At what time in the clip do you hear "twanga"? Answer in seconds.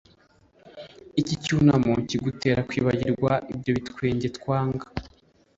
4.37-4.85